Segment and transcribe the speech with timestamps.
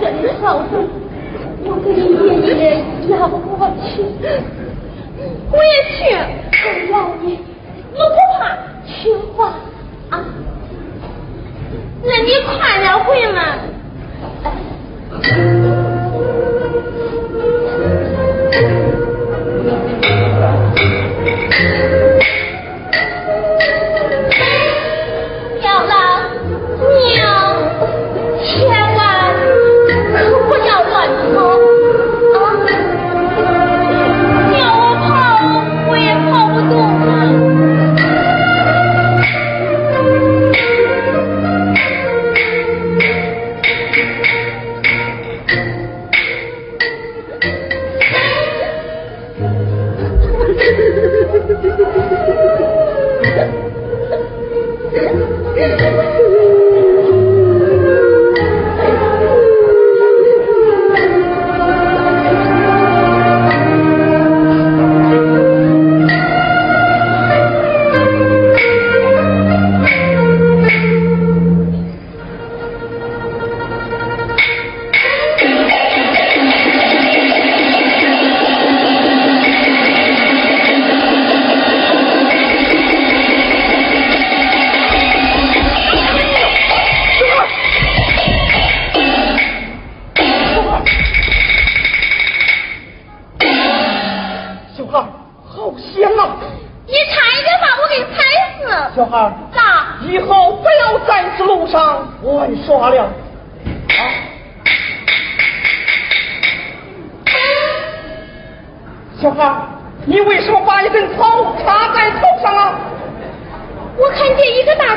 [0.00, 0.04] 真
[0.40, 0.64] 好啊！
[1.66, 1.98] 我跟你
[2.46, 2.62] 爷爷
[3.08, 3.36] 要我
[3.82, 3.92] 去，
[5.50, 5.96] 我也去。
[6.66, 7.26] 我要你，
[7.92, 8.40] 我不怕，
[8.86, 8.92] 听
[9.34, 9.38] 话
[10.10, 10.14] 啊！
[12.02, 13.38] 那你快点回来。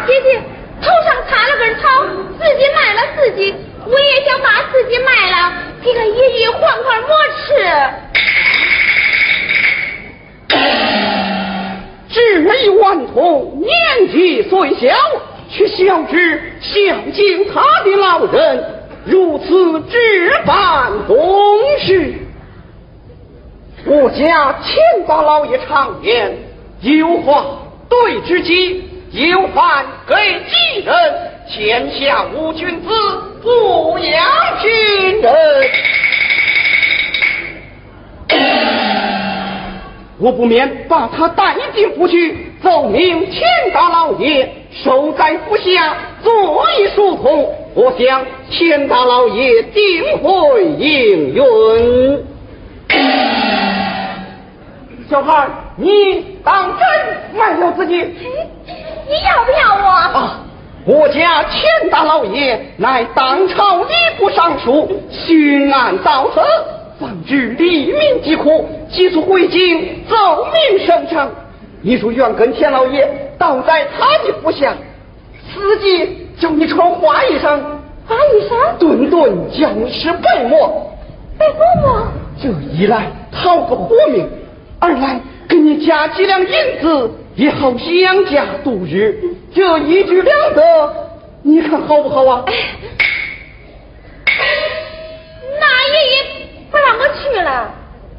[0.05, 0.39] 姐姐
[0.81, 1.87] 头上插了根草，
[2.37, 7.45] 自己卖了自己，我也想把自己卖了，给个爷爷换块馍吃。
[12.09, 14.95] 志一顽童，年纪虽小，
[15.49, 16.71] 却晓知孝
[17.13, 18.63] 敬他的老人，
[19.05, 21.15] 如此置办公
[21.79, 22.13] 事。
[23.85, 26.37] 我家钱大老爷常言：
[26.81, 27.45] 有话
[27.89, 28.86] 对知己。
[29.25, 30.95] 有饭给饥人，
[31.49, 32.87] 天下无君子
[33.41, 34.23] 不养
[34.61, 35.33] 贫人。
[40.21, 43.41] 我不免把他带进府去，奏明钱
[43.73, 47.55] 大老爷守在府下，坐一书童。
[47.73, 52.23] 我想钱大老爷定会应允。
[55.09, 55.47] 小孩，
[55.77, 56.87] 你当真
[57.35, 58.05] 卖了自己？
[59.07, 59.89] 你要不要我？
[59.89, 60.43] 啊！
[60.85, 66.39] 我家钱大老爷乃当朝礼部尚书，巡按到此，
[66.97, 71.29] 方知黎民疾苦，急速回京奏明圣上。
[71.81, 73.05] 你说愿跟钱老爷
[73.37, 74.73] 倒在他的府下，
[75.53, 77.59] 司机叫你穿花衣裳，
[78.07, 80.89] 花衣裳，顿顿叫你吃白馍，
[81.37, 82.07] 白馍馍。
[82.41, 84.25] 这一来讨个活命，
[84.79, 86.47] 二来给你加几两银
[86.81, 87.11] 子。
[87.37, 89.15] 也好养家度日，
[89.53, 91.11] 这一举两得，
[91.43, 92.43] 你看好不好啊？
[95.59, 96.23] 那爷爷
[96.71, 97.51] 不让我去了。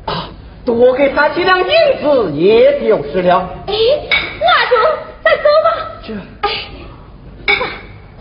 [0.06, 0.30] 啊，
[0.64, 1.66] 多给他几两银
[2.00, 3.50] 子也就是了。
[3.66, 3.74] 哎，
[4.40, 4.76] 那就
[5.24, 5.68] 咱走吧。
[6.06, 6.50] 这，哎，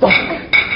[0.02, 0.10] 走。
[0.10, 0.67] 孙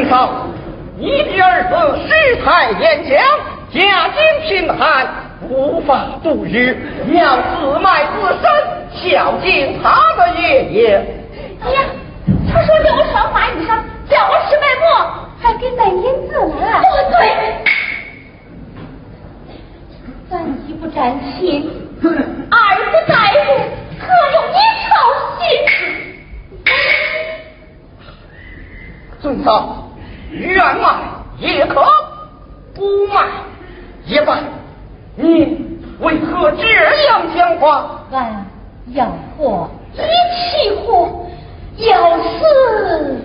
[0.00, 0.46] 孙嫂，
[0.96, 1.74] 你的儿子
[2.08, 3.18] 世才眼强，
[3.70, 5.06] 家境贫寒，
[5.50, 6.74] 无法度日，
[7.12, 8.50] 要自卖自身，
[9.12, 11.04] 孝敬他的爷爷。
[11.60, 11.80] 哎呀，
[12.50, 13.78] 他说叫我穿花衣裳，
[14.08, 14.88] 叫我吃白馍，
[15.38, 16.80] 还给带银子来。
[16.80, 17.20] 不对。
[20.30, 21.70] 咱一不沾亲，
[22.50, 23.14] 二不在
[23.44, 23.52] 乎，
[24.00, 24.56] 何用你
[24.88, 24.90] 操
[25.38, 25.44] 心？
[29.20, 29.79] 尊嫂，
[30.30, 31.02] 愿卖
[31.38, 31.82] 也可，
[32.74, 33.26] 不卖
[34.06, 34.38] 也罢。
[35.16, 36.66] 你为何这
[37.06, 38.04] 样讲话？
[38.12, 38.46] 俺
[38.92, 39.06] 要
[39.36, 41.28] 活一起活，
[41.76, 43.18] 要死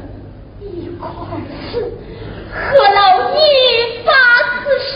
[0.61, 1.09] 一块
[1.71, 1.91] 死，
[2.51, 2.55] 何
[2.93, 2.99] 劳
[3.31, 3.37] 你
[4.03, 4.11] 发
[4.61, 4.63] 此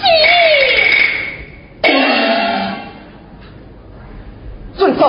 [0.00, 0.04] 心？
[4.76, 5.02] 尊嫂，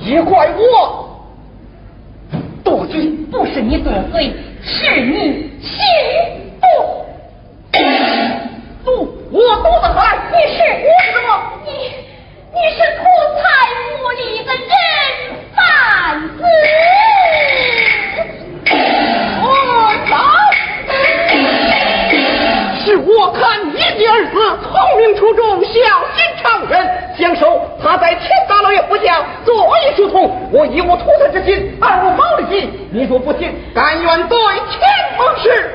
[0.00, 0.60] 也怪我
[2.62, 4.34] 多嘴，不是你多嘴，
[4.66, 5.76] 是你心
[6.60, 7.06] 多。
[8.84, 9.98] 毒我毒的很，
[10.32, 11.28] 你是我什么？
[11.64, 11.68] 你
[12.52, 13.02] 你是图
[13.36, 13.42] 财
[13.90, 14.64] 无利的人
[15.54, 15.58] 贩
[16.38, 16.44] 子。
[23.18, 30.48] 我看你的儿子聪明出众，孝心常人，相守他在天大老爷府下左一疏通。
[30.52, 32.88] 我一无图财之心，二无毛利心。
[32.90, 34.38] 你若不行，甘愿对
[34.70, 34.80] 天
[35.16, 35.70] 盟誓。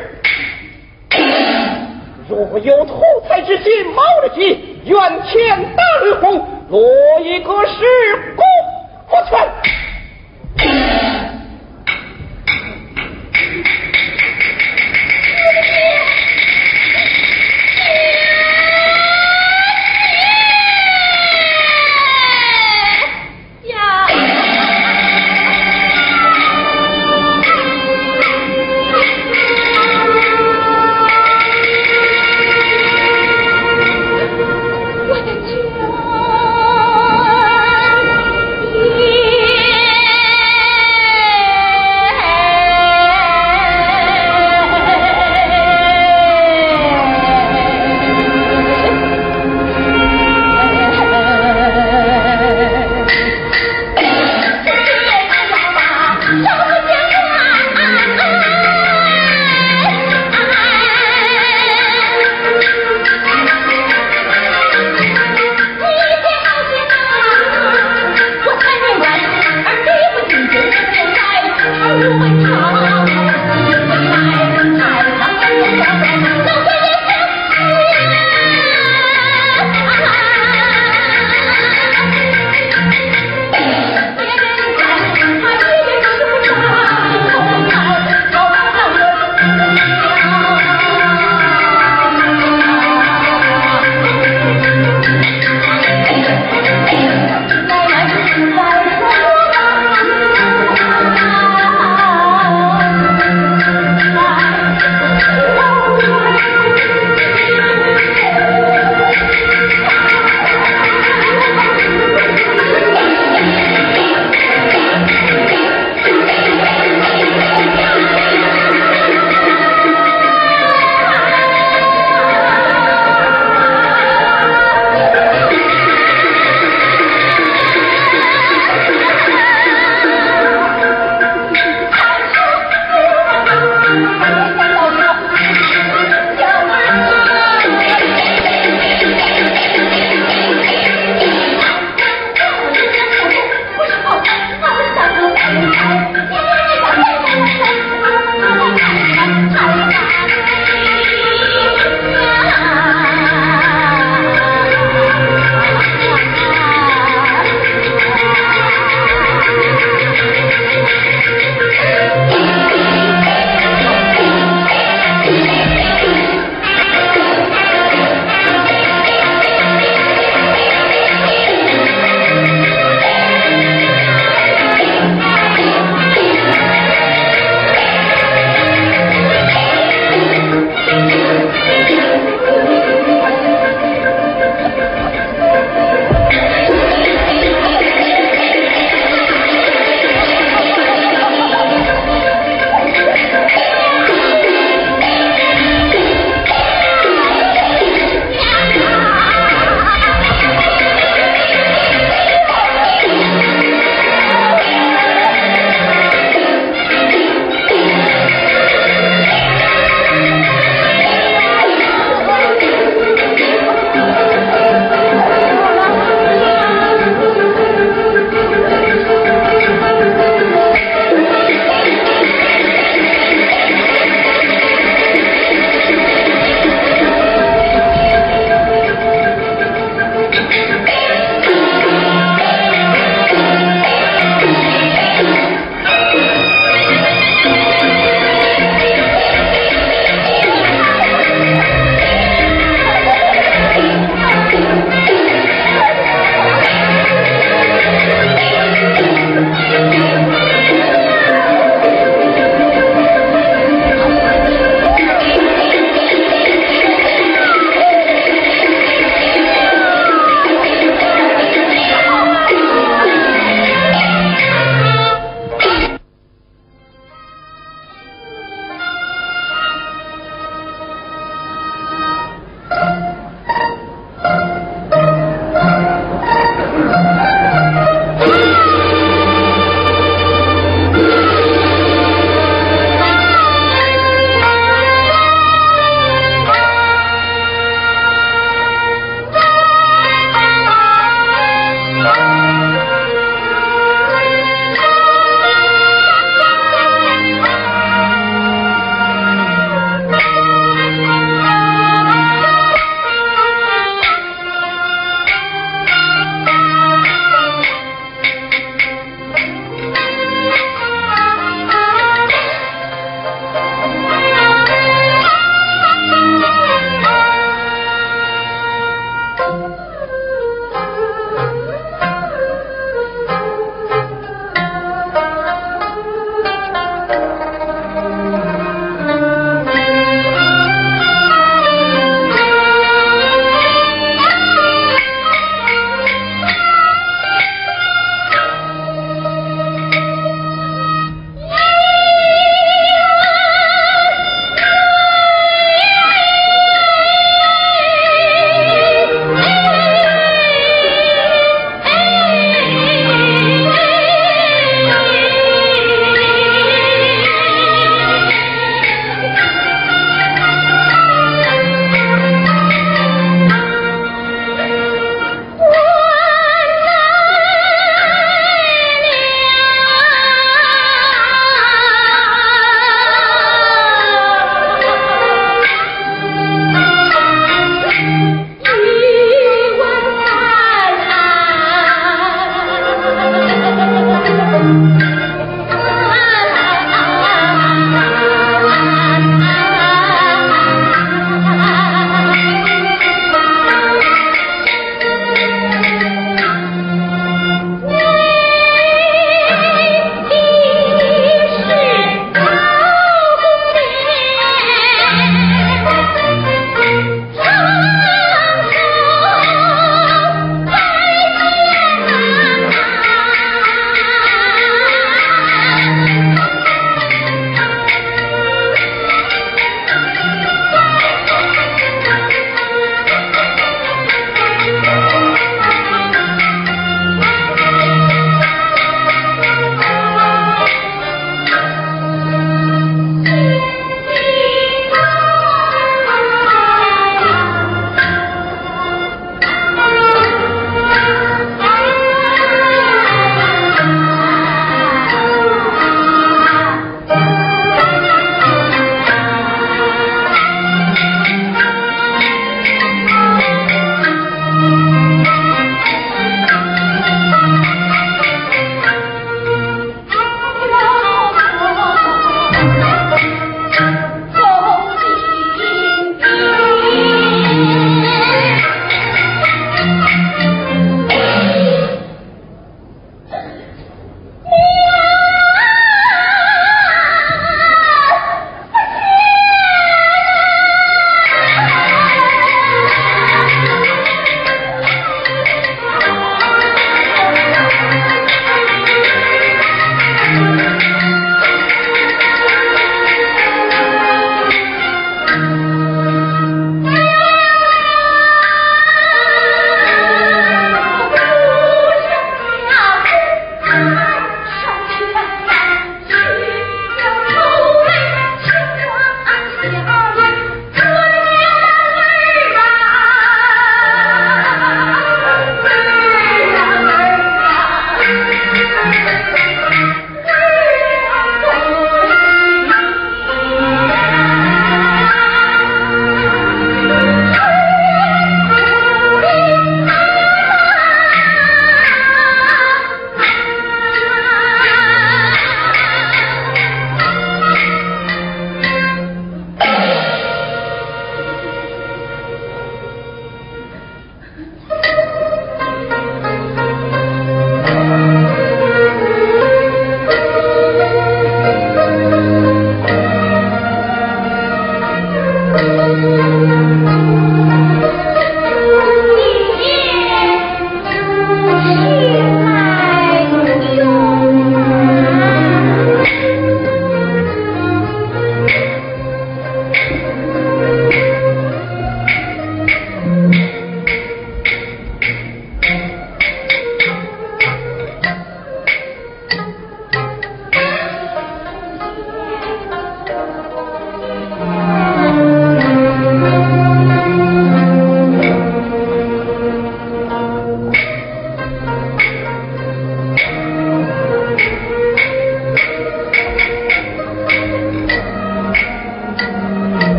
[2.28, 6.82] 若有图财之心，毛利心，愿天大吕红落
[7.22, 8.46] 一个十功
[9.08, 9.40] 不全。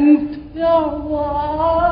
[0.00, 1.89] أنت يا الله.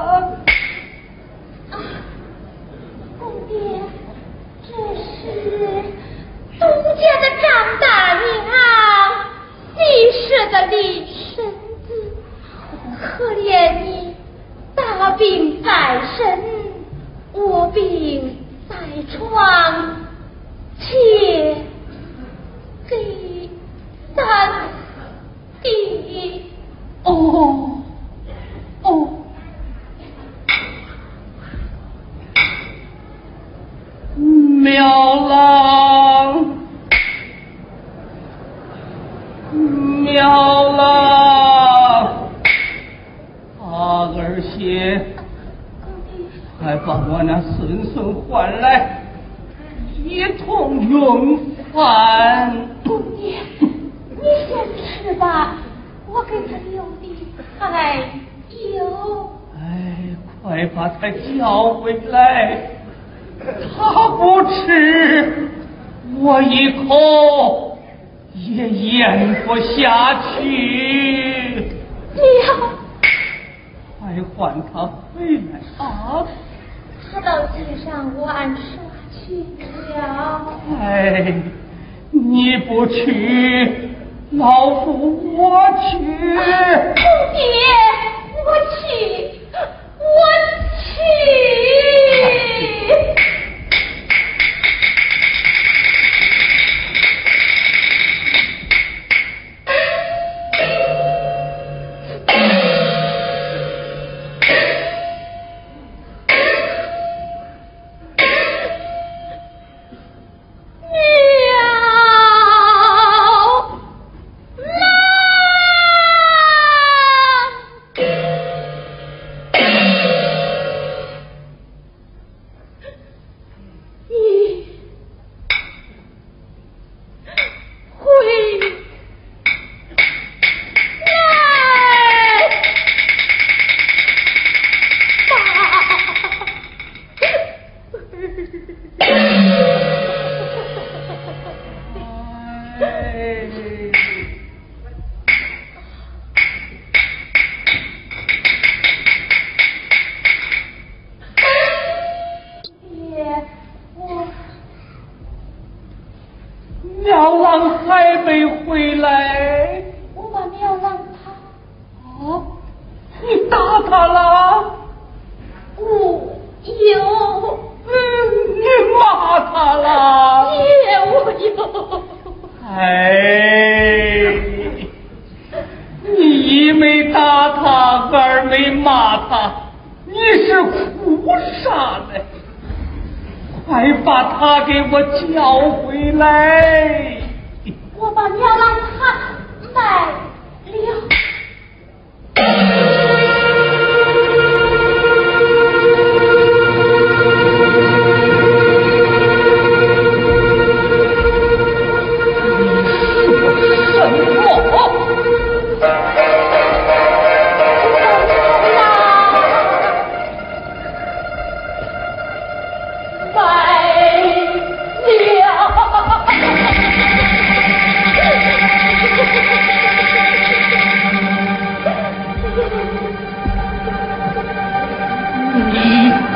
[225.59, 226.27] You.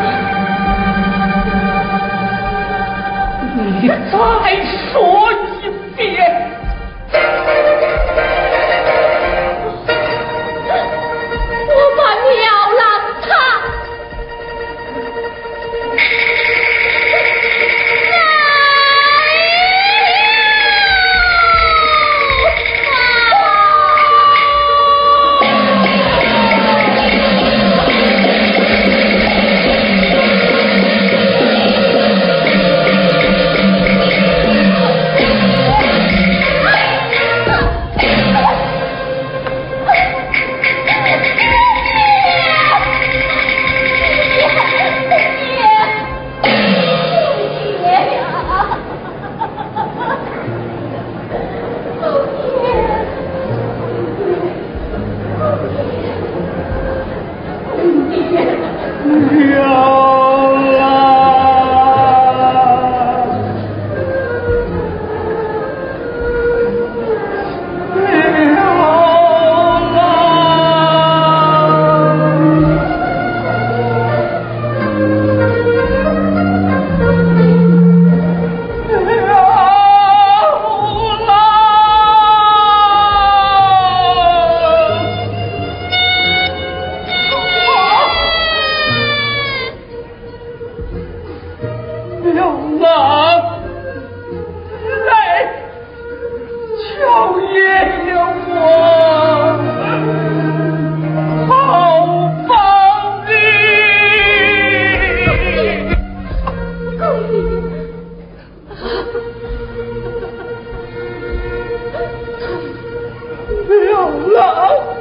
[114.32, 114.91] 爹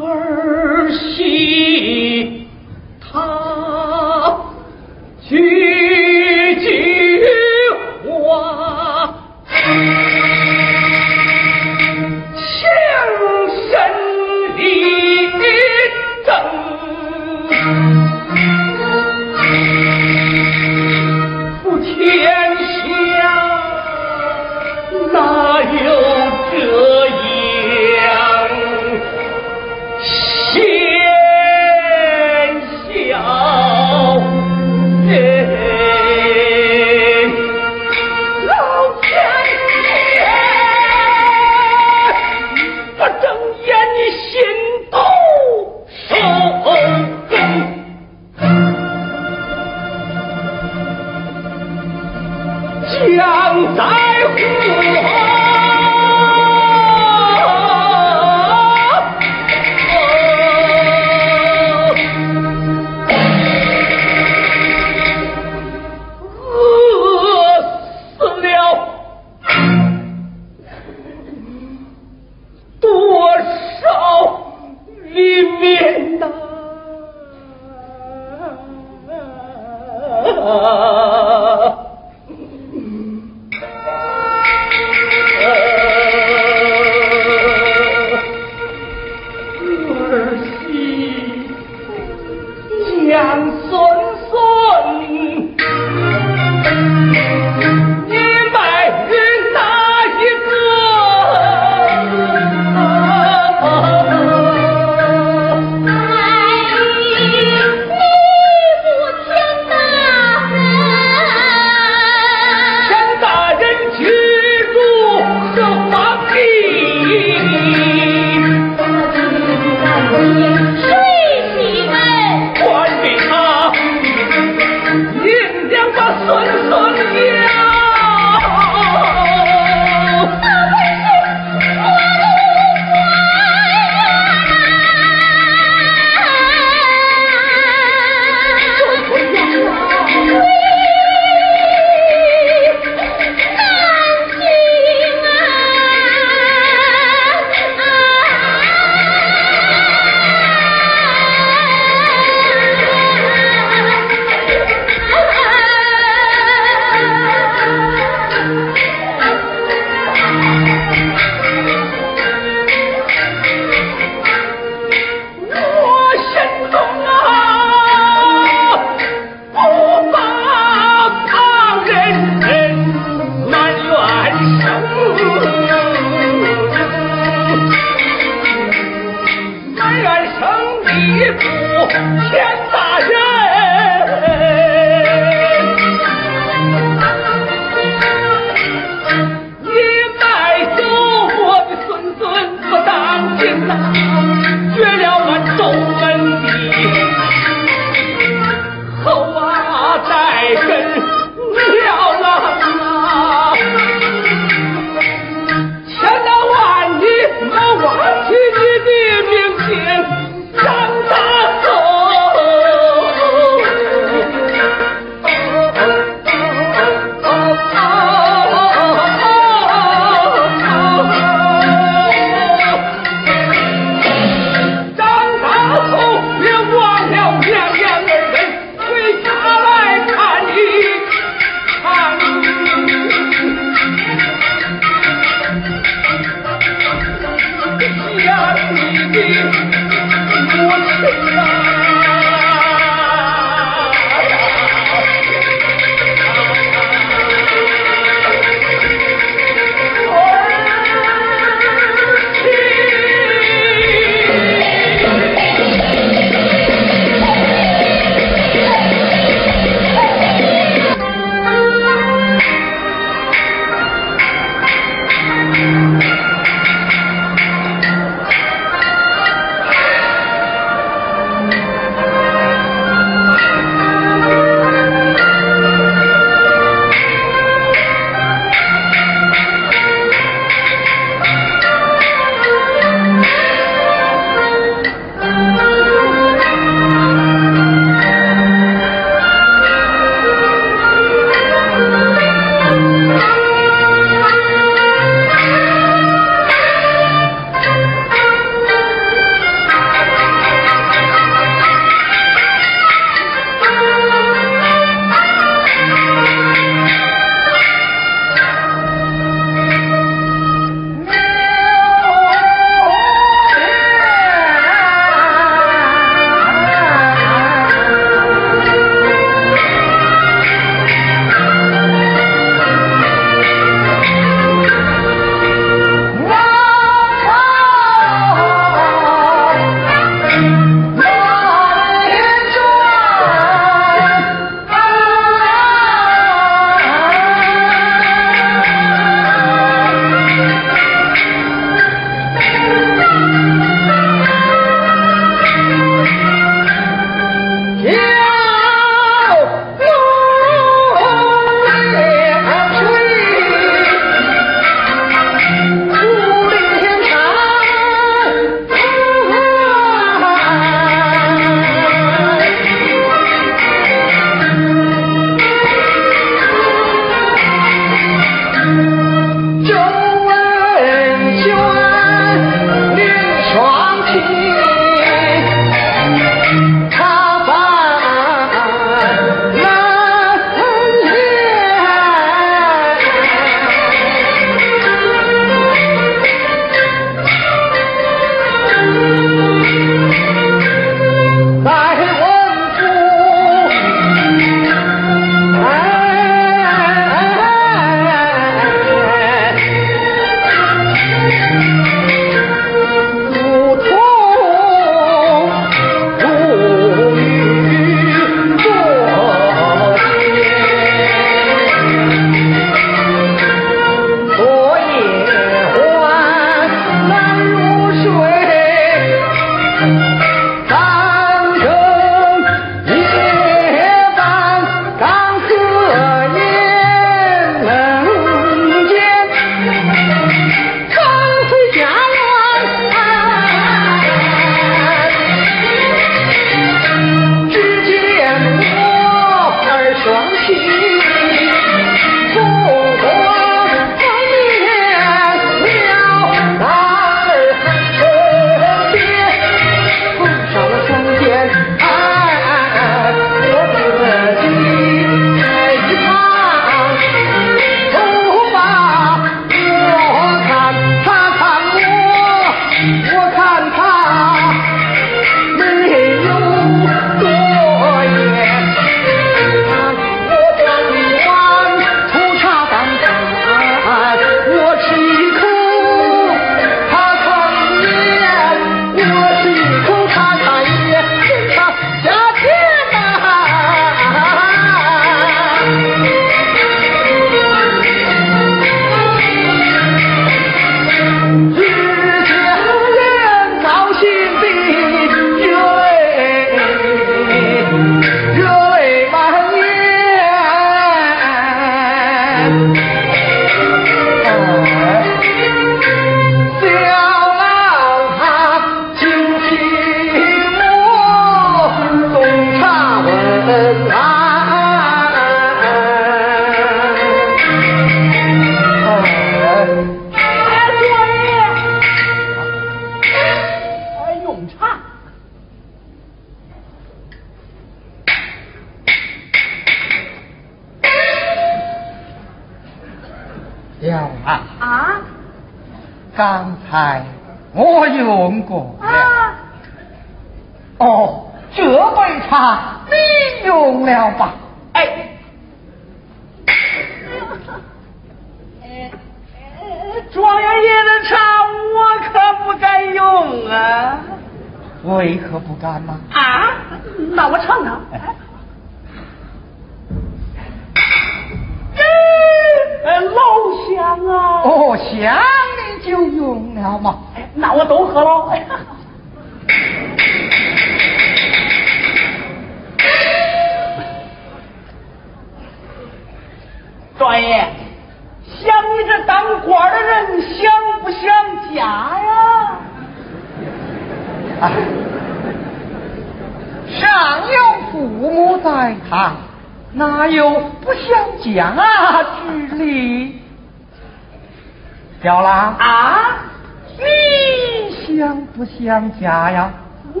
[598.64, 599.52] 想家呀？
[599.94, 600.00] 我，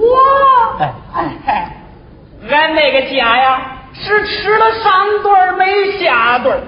[0.80, 0.92] 哎
[1.46, 1.76] 哎，
[2.50, 3.60] 俺那个家呀，
[3.92, 4.92] 是吃了上
[5.22, 6.58] 顿没下顿。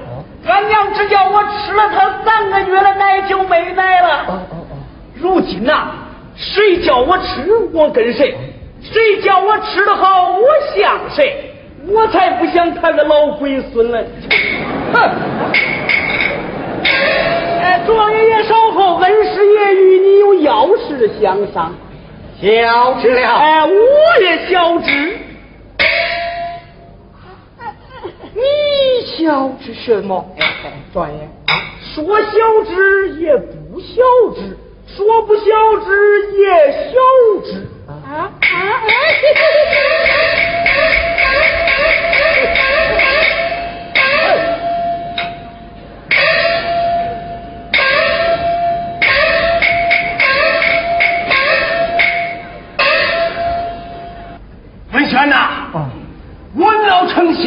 [0.46, 4.08] 俺娘只叫我吃了他三个月的奶就没奶了。
[4.28, 4.76] 哦哦哦，
[5.16, 5.88] 如今呐、
[6.36, 8.32] 谁叫我吃，我跟谁；
[8.80, 11.52] 谁叫我吃的好，我像谁。
[11.88, 13.98] 我才不想他个老龟孙呢！
[14.92, 15.10] 哼！
[16.84, 21.72] 哎，庄爷爷稍后，恩师爷与你有要事相商。
[22.40, 23.28] 晓知了。
[23.28, 23.70] 哎，我
[24.20, 25.18] 也晓知。
[28.34, 28.40] 你
[29.06, 30.24] 小知什么？
[30.92, 31.28] 庄爷，
[31.94, 32.30] 说消
[32.64, 34.02] 之也不消
[34.34, 35.44] 之，说不消
[35.84, 36.98] 之也消
[37.44, 37.48] 之。
[37.88, 38.14] 啊啊！
[38.82, 38.90] 文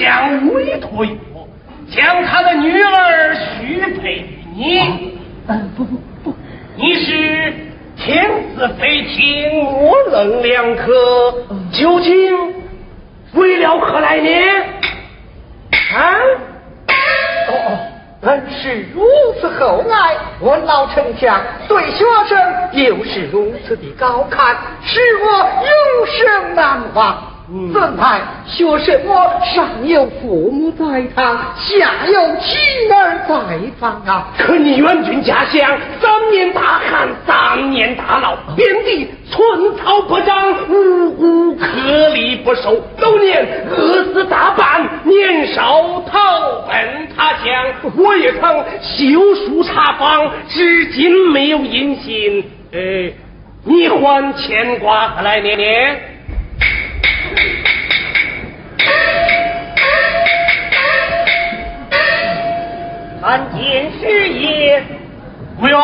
[0.09, 1.47] 老丞相委托于我，
[1.91, 5.19] 将他的女儿许配于你。
[5.47, 6.35] 嗯，不不不，
[6.75, 7.53] 你是
[7.95, 10.91] 天子非听，我冷两可，
[11.71, 12.13] 究竟
[13.33, 14.29] 为了何来呢？
[15.93, 16.15] 啊？
[17.47, 17.77] 哦哦，
[18.21, 19.03] 本是如
[19.39, 22.39] 此厚爱，我老丞相对学生
[22.73, 25.31] 又是如此的高看，使我
[25.65, 27.23] 永生难忘。
[27.51, 32.55] 嗯怎奈学什么上有父母在堂，下有妻
[32.93, 34.27] 儿在房啊！
[34.37, 47.93] 可你远军家乡，三年大旱，三年大涝，遍地寸草不长，五谷颗粒不收，狗年饿死大半，年少逃奔他乡。
[47.97, 52.43] 我也曾修书查访，至今没有音信。
[52.73, 53.11] 哎，
[53.63, 55.51] 你还牵挂何来呢？
[63.21, 64.83] 参见师爷。
[65.59, 65.77] 不用，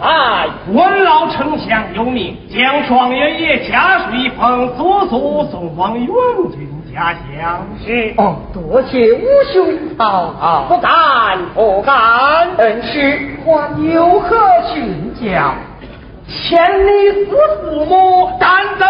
[0.00, 6.08] 哎，文老丞相有命，将状元爷家书一封，速速送往元
[6.50, 7.64] 军家乡。
[7.84, 11.94] 是哦，多谢吾兄好好，不敢，不敢。
[12.58, 14.36] 恩师还有何
[14.74, 15.54] 训教？
[16.28, 18.88] 千里思父母，但等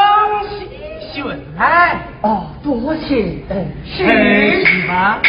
[0.48, 0.66] 喜
[1.12, 1.26] 讯
[1.58, 1.94] 来。
[2.22, 4.06] 哦，多谢恩师。
[4.06, 5.20] 哎去吧。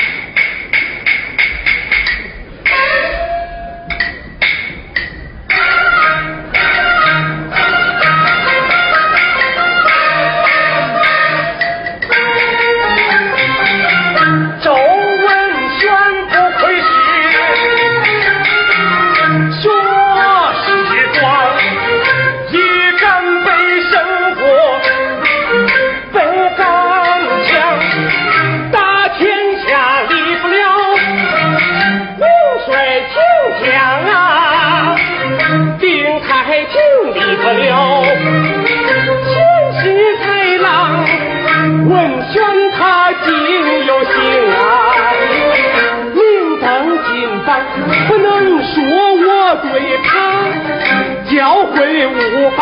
[51.78, 52.60] 教诲无方，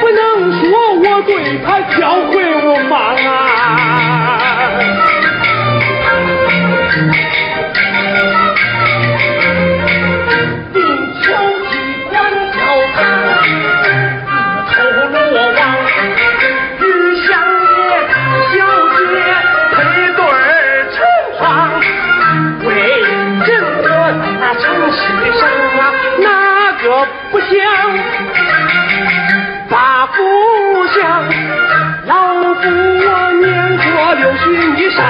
[0.00, 0.20] 不能
[0.60, 1.32] 说我对
[1.64, 2.32] 他教会
[2.62, 3.28] 无方啊。
[10.74, 10.76] 定
[11.22, 11.24] 秋
[11.70, 11.72] 季
[12.10, 12.12] 观
[12.52, 12.54] 草
[12.94, 12.96] 堂，
[14.68, 14.74] 自投
[15.30, 15.58] 罗网。
[16.80, 16.82] 玉
[17.24, 17.26] 香
[17.64, 17.80] 叶
[18.52, 18.54] 小
[18.98, 19.00] 姐
[19.72, 19.74] 配
[20.12, 20.20] 对
[20.92, 20.96] 成
[21.38, 21.42] 双，
[22.66, 22.68] 为
[23.46, 23.48] 真
[23.82, 23.86] 我
[24.20, 25.00] 在那城市
[25.32, 25.42] 上
[25.76, 25.80] 想
[34.34, 35.04] 过六旬以上，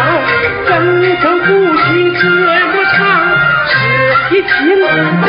[0.66, 0.72] 怎
[1.20, 1.46] 曾呼
[1.76, 1.82] 吸
[2.20, 3.00] 这么长？
[3.66, 3.72] 是
[4.36, 4.48] 一听
[4.86, 5.26] 话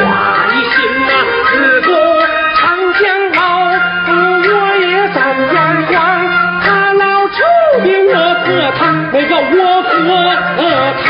[0.51, 0.75] 一心
[1.07, 1.09] 啊，
[1.51, 1.87] 自古
[2.55, 2.59] 长
[2.99, 3.39] 江老
[4.47, 4.83] 我也
[5.13, 5.17] 沾
[5.53, 5.93] 眼光，
[6.61, 7.37] 他老出
[7.83, 8.45] 的我喝
[8.77, 9.89] 汤，那个我和
[11.05, 11.07] 他。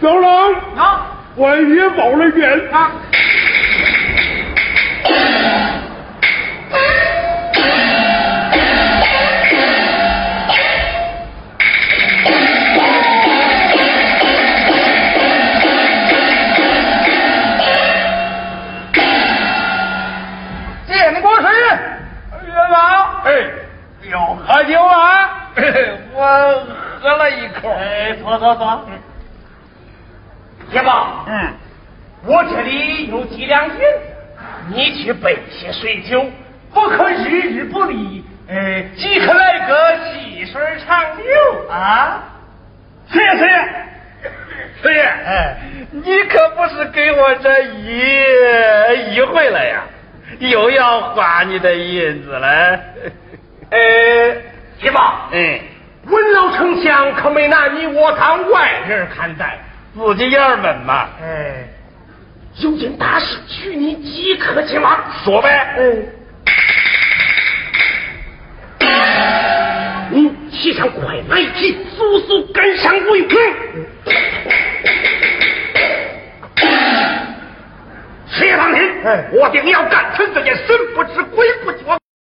[0.00, 0.80] 小龙啊，
[1.36, 2.90] 我也保了冤啊！
[28.22, 28.30] 口。
[28.30, 28.80] 哎，坐坐坐。
[30.70, 31.52] 岳王，嗯，
[32.24, 33.80] 我这里有几两银，
[34.68, 36.24] 你去备些水酒，
[36.72, 42.22] 不可日日不离，呃，即可来个细水长流啊！
[43.10, 43.46] 谢谢，
[44.82, 45.56] 师爷，哎，
[45.90, 49.82] 你可不是给我这一一回了呀，
[50.38, 52.80] 又要花你的银子了。
[53.70, 53.78] 呃，
[54.80, 55.60] 岳王，嗯，
[56.04, 59.58] 文老丞相可没拿你我当外人看待。
[59.94, 61.08] 自己爷们嘛。
[61.22, 61.68] 哎，
[62.56, 64.98] 有件大事需你即刻前往。
[65.24, 65.74] 说呗。
[65.78, 66.06] 嗯。
[70.10, 73.36] 你骑上快马一匹，速速赶上为快。
[78.28, 82.01] 事业当天，哎我定要干成这件神不知鬼不觉。